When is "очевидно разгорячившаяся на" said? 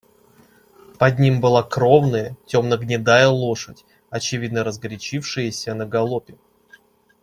4.09-5.85